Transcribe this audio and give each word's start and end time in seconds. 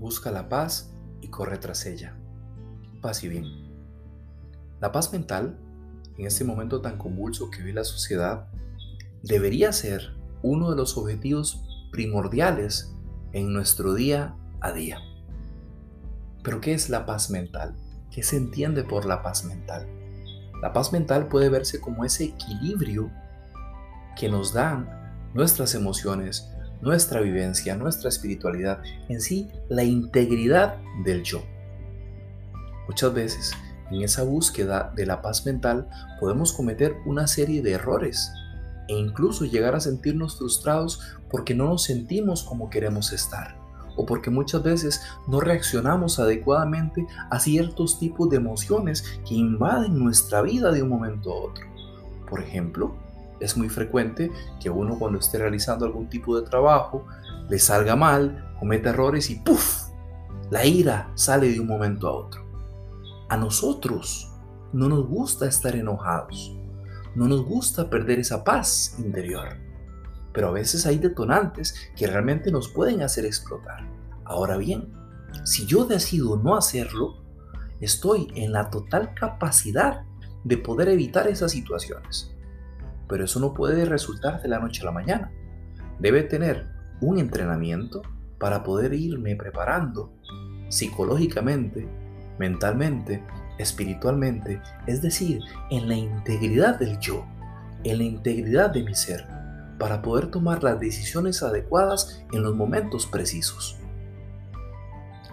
busca 0.00 0.30
la 0.30 0.48
paz 0.48 0.90
y 1.20 1.28
corre 1.28 1.58
tras 1.58 1.86
ella. 1.86 2.16
Paz 3.02 3.22
y 3.22 3.28
bien. 3.28 3.44
La 4.80 4.90
paz 4.90 5.12
mental, 5.12 5.58
en 6.16 6.26
este 6.26 6.42
momento 6.42 6.80
tan 6.80 6.96
convulso 6.96 7.50
que 7.50 7.58
vive 7.58 7.74
la 7.74 7.84
sociedad, 7.84 8.48
debería 9.22 9.72
ser 9.72 10.14
uno 10.42 10.70
de 10.70 10.76
los 10.76 10.96
objetivos 10.96 11.62
primordiales 11.92 12.94
en 13.32 13.52
nuestro 13.52 13.92
día 13.92 14.34
a 14.60 14.72
día. 14.72 14.98
Pero 16.42 16.62
¿qué 16.62 16.72
es 16.72 16.88
la 16.88 17.04
paz 17.04 17.30
mental? 17.30 17.76
¿Qué 18.10 18.22
se 18.22 18.38
entiende 18.38 18.82
por 18.82 19.04
la 19.04 19.22
paz 19.22 19.44
mental? 19.44 19.86
La 20.62 20.72
paz 20.72 20.92
mental 20.92 21.28
puede 21.28 21.50
verse 21.50 21.80
como 21.80 22.04
ese 22.04 22.24
equilibrio 22.24 23.10
que 24.18 24.30
nos 24.30 24.52
dan 24.54 24.88
nuestras 25.34 25.74
emociones, 25.74 26.50
nuestra 26.80 27.20
vivencia, 27.20 27.76
nuestra 27.76 28.08
espiritualidad, 28.08 28.82
en 29.08 29.20
sí 29.20 29.48
la 29.68 29.84
integridad 29.84 30.76
del 31.04 31.22
yo. 31.22 31.42
Muchas 32.86 33.14
veces 33.14 33.52
en 33.90 34.02
esa 34.02 34.22
búsqueda 34.22 34.92
de 34.94 35.06
la 35.06 35.22
paz 35.22 35.46
mental 35.46 35.88
podemos 36.18 36.52
cometer 36.52 36.96
una 37.06 37.26
serie 37.26 37.62
de 37.62 37.72
errores 37.72 38.32
e 38.88 38.94
incluso 38.94 39.44
llegar 39.44 39.74
a 39.74 39.80
sentirnos 39.80 40.38
frustrados 40.38 41.00
porque 41.30 41.54
no 41.54 41.66
nos 41.66 41.84
sentimos 41.84 42.42
como 42.42 42.70
queremos 42.70 43.12
estar 43.12 43.60
o 43.96 44.06
porque 44.06 44.30
muchas 44.30 44.62
veces 44.62 45.02
no 45.26 45.40
reaccionamos 45.40 46.18
adecuadamente 46.18 47.06
a 47.30 47.38
ciertos 47.38 47.98
tipos 47.98 48.30
de 48.30 48.36
emociones 48.36 49.04
que 49.28 49.34
invaden 49.34 49.98
nuestra 49.98 50.42
vida 50.42 50.72
de 50.72 50.82
un 50.82 50.88
momento 50.88 51.32
a 51.32 51.36
otro. 51.36 51.66
Por 52.28 52.40
ejemplo, 52.40 52.94
es 53.40 53.56
muy 53.56 53.68
frecuente 53.68 54.30
que 54.60 54.70
uno 54.70 54.98
cuando 54.98 55.18
esté 55.18 55.38
realizando 55.38 55.84
algún 55.86 56.08
tipo 56.08 56.38
de 56.38 56.48
trabajo 56.48 57.06
le 57.48 57.58
salga 57.58 57.96
mal, 57.96 58.54
cometa 58.58 58.90
errores 58.90 59.30
y 59.30 59.36
¡puf! 59.36 59.88
La 60.50 60.64
ira 60.64 61.10
sale 61.14 61.50
de 61.50 61.60
un 61.60 61.66
momento 61.66 62.08
a 62.08 62.12
otro. 62.12 62.44
A 63.28 63.36
nosotros 63.36 64.32
no 64.72 64.88
nos 64.88 65.06
gusta 65.06 65.46
estar 65.46 65.74
enojados, 65.74 66.56
no 67.14 67.26
nos 67.26 67.44
gusta 67.44 67.88
perder 67.88 68.20
esa 68.20 68.44
paz 68.44 68.96
interior 68.98 69.70
pero 70.32 70.48
a 70.48 70.52
veces 70.52 70.86
hay 70.86 70.98
detonantes 70.98 71.74
que 71.96 72.06
realmente 72.06 72.50
nos 72.50 72.68
pueden 72.68 73.02
hacer 73.02 73.24
explotar. 73.24 73.88
Ahora 74.24 74.56
bien, 74.56 74.92
si 75.44 75.66
yo 75.66 75.84
decido 75.84 76.36
no 76.36 76.56
hacerlo, 76.56 77.22
estoy 77.80 78.28
en 78.34 78.52
la 78.52 78.70
total 78.70 79.14
capacidad 79.14 80.04
de 80.44 80.56
poder 80.56 80.88
evitar 80.88 81.26
esas 81.28 81.52
situaciones. 81.52 82.32
Pero 83.10 83.24
eso 83.24 83.40
no 83.40 83.52
puede 83.52 83.84
resultar 83.84 84.40
de 84.40 84.48
la 84.48 84.60
noche 84.60 84.80
a 84.82 84.86
la 84.86 84.92
mañana. 84.92 85.30
Debe 85.98 86.22
tener 86.22 86.66
un 87.02 87.18
entrenamiento 87.18 88.00
para 88.38 88.62
poder 88.62 88.94
irme 88.94 89.36
preparando 89.36 90.14
psicológicamente, 90.70 91.86
mentalmente, 92.38 93.22
espiritualmente, 93.58 94.62
es 94.86 95.02
decir, 95.02 95.42
en 95.70 95.88
la 95.88 95.96
integridad 95.96 96.78
del 96.78 96.98
yo, 97.00 97.26
en 97.84 97.98
la 97.98 98.04
integridad 98.04 98.70
de 98.70 98.84
mi 98.84 98.94
ser 98.94 99.26
para 99.80 100.02
poder 100.02 100.30
tomar 100.30 100.62
las 100.62 100.78
decisiones 100.78 101.42
adecuadas 101.42 102.22
en 102.32 102.42
los 102.42 102.54
momentos 102.54 103.06
precisos. 103.06 103.78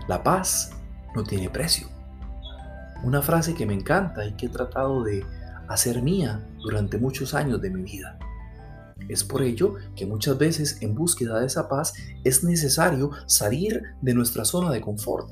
La 0.08 0.24
paz 0.24 0.72
no 1.14 1.24
tiene 1.24 1.50
precio. 1.50 1.88
Una 3.04 3.22
frase 3.22 3.54
que 3.54 3.66
me 3.66 3.74
encanta 3.74 4.26
y 4.26 4.34
que 4.34 4.46
he 4.46 4.50
tratado 4.50 5.04
de 5.04 5.26
hacer 5.68 6.02
mía 6.02 6.48
durante 6.60 6.98
muchos 6.98 7.34
años 7.34 7.62
de 7.62 7.70
mi 7.70 7.84
vida. 7.84 8.18
Es 9.10 9.24
por 9.24 9.42
ello 9.42 9.76
que 9.96 10.06
muchas 10.06 10.38
veces 10.38 10.78
en 10.82 10.96
búsqueda 10.96 11.40
de 11.40 11.48
esa 11.48 11.70
paz 11.70 11.94
es 12.24 12.44
necesario 12.44 13.12
salir 13.26 13.84
de 14.02 14.14
nuestra 14.14 14.44
zona 14.44 14.72
de 14.72 14.82
confort. 14.82 15.32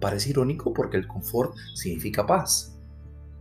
Parece 0.00 0.30
irónico 0.30 0.72
porque 0.72 0.96
el 0.96 1.06
confort 1.06 1.54
significa 1.74 2.26
paz. 2.26 2.76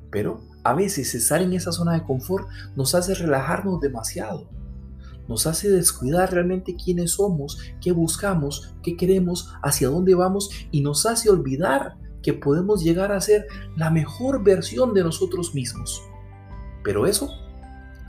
Pero 0.09 0.41
a 0.63 0.73
veces 0.73 1.13
estar 1.15 1.41
en 1.41 1.53
esa 1.53 1.71
zona 1.71 1.93
de 1.93 2.03
confort 2.03 2.47
nos 2.75 2.95
hace 2.95 3.13
relajarnos 3.13 3.79
demasiado 3.79 4.49
nos 5.31 5.47
hace 5.47 5.69
descuidar 5.69 6.33
realmente 6.33 6.75
quiénes 6.75 7.11
somos, 7.11 7.57
qué 7.79 7.93
buscamos, 7.93 8.73
qué 8.83 8.97
queremos, 8.97 9.53
hacia 9.63 9.87
dónde 9.87 10.13
vamos 10.13 10.49
y 10.71 10.81
nos 10.81 11.05
hace 11.05 11.29
olvidar 11.29 11.95
que 12.21 12.33
podemos 12.33 12.83
llegar 12.83 13.13
a 13.13 13.21
ser 13.21 13.47
la 13.77 13.89
mejor 13.89 14.43
versión 14.43 14.93
de 14.93 15.03
nosotros 15.03 15.55
mismos. 15.55 16.01
Pero 16.83 17.05
eso 17.05 17.29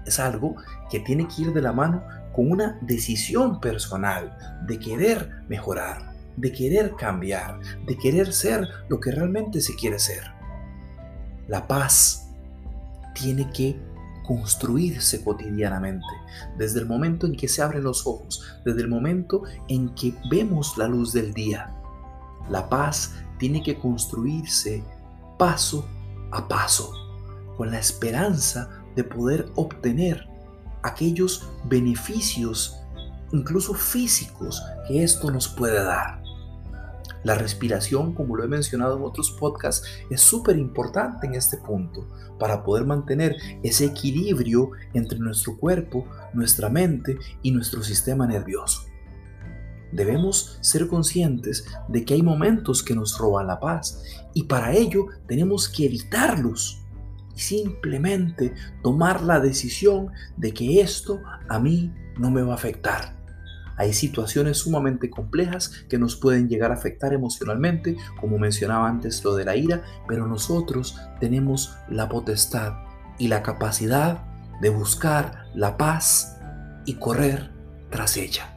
es 0.07 0.19
algo 0.19 0.57
que 0.91 1.01
tiene 1.01 1.29
que 1.29 1.43
ir 1.43 1.53
de 1.53 1.63
la 1.63 1.73
mano 1.73 2.03
con 2.33 2.51
una 2.51 2.79
decisión 2.81 3.61
personal 3.61 4.37
de 4.67 4.79
querer 4.79 5.31
mejorar, 5.49 6.15
de 6.37 6.53
querer 6.53 6.95
cambiar, 6.97 7.61
de 7.87 7.97
querer 7.97 8.33
ser 8.33 8.67
lo 8.89 9.01
que 9.01 9.13
realmente 9.13 9.61
se 9.61 9.75
quiere 9.75 9.99
ser. 9.99 10.25
La 11.49 11.67
paz 11.67 12.31
tiene 13.15 13.51
que 13.51 13.79
construirse 14.25 15.23
cotidianamente, 15.23 16.07
desde 16.57 16.81
el 16.81 16.87
momento 16.87 17.27
en 17.27 17.35
que 17.35 17.49
se 17.49 17.61
abren 17.61 17.83
los 17.83 18.07
ojos, 18.07 18.43
desde 18.65 18.83
el 18.83 18.89
momento 18.89 19.43
en 19.69 19.95
que 19.95 20.15
vemos 20.31 20.79
la 20.79 20.87
luz 20.87 21.13
del 21.13 21.35
día. 21.35 21.75
La 22.49 22.69
paz 22.69 23.15
tiene 23.39 23.63
que 23.63 23.79
construirse 23.79 24.83
paso 25.39 25.87
a 26.31 26.47
paso, 26.47 26.93
con 27.63 27.71
la 27.71 27.79
esperanza 27.79 28.71
de 28.97 29.05
poder 29.05 29.47
obtener 29.55 30.29
aquellos 30.83 31.49
beneficios, 31.67 32.77
incluso 33.31 33.73
físicos, 33.73 34.61
que 34.89 35.05
esto 35.05 35.31
nos 35.31 35.47
puede 35.47 35.81
dar. 35.81 36.21
La 37.23 37.37
respiración, 37.37 38.15
como 38.15 38.35
lo 38.35 38.43
he 38.43 38.49
mencionado 38.49 38.97
en 38.97 39.05
otros 39.05 39.31
podcasts, 39.39 39.87
es 40.11 40.21
súper 40.21 40.57
importante 40.57 41.29
en 41.29 41.37
este 41.37 41.57
punto 41.57 42.09
para 42.37 42.65
poder 42.65 42.85
mantener 42.85 43.37
ese 43.63 43.85
equilibrio 43.85 44.73
entre 44.93 45.21
nuestro 45.21 45.57
cuerpo, 45.57 46.05
nuestra 46.35 46.69
mente 46.69 47.17
y 47.43 47.53
nuestro 47.53 47.85
sistema 47.85 48.27
nervioso. 48.27 48.83
Debemos 49.93 50.59
ser 50.63 50.89
conscientes 50.89 51.65
de 51.87 52.05
que 52.05 52.15
hay 52.15 52.23
momentos 52.23 52.83
que 52.83 52.97
nos 52.97 53.17
roban 53.19 53.47
la 53.47 53.61
paz 53.61 54.03
y 54.35 54.43
para 54.43 54.73
ello 54.73 55.07
tenemos 55.29 55.69
que 55.69 55.87
evitarlos 55.87 56.82
y 57.35 57.41
simplemente 57.41 58.55
tomar 58.83 59.23
la 59.23 59.41
decisión 59.41 60.09
de 60.37 60.53
que 60.53 60.81
esto 60.81 61.21
a 61.49 61.59
mí 61.59 61.93
no 62.19 62.31
me 62.31 62.43
va 62.43 62.53
a 62.53 62.57
afectar 62.57 63.23
hay 63.77 63.93
situaciones 63.93 64.59
sumamente 64.59 65.11
complejas 65.11 65.85
que 65.89 65.99
nos 65.99 66.17
pueden 66.17 66.49
llegar 66.49 66.71
a 66.71 66.75
afectar 66.75 67.13
emocionalmente, 67.13 67.97
como 68.21 68.39
mencionaba 68.39 68.89
antes 68.89 69.25
lo 69.25 69.35
de 69.35 69.45
la 69.45 69.57
ira, 69.57 69.83
pero 70.07 70.27
nosotros 70.27 70.97
tenemos 71.21 71.75
la 71.89 72.09
potestad 72.09 72.75
y 73.19 73.29
la 73.29 73.43
capacidad 73.43 74.25
de 74.61 74.71
buscar 74.71 75.47
la 75.55 75.77
paz 75.77 76.39
y 76.85 76.95
correr 76.95 77.51
tras 77.91 78.17
ella. 78.17 78.52